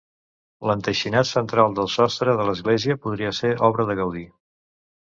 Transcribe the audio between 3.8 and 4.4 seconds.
de Gaudí.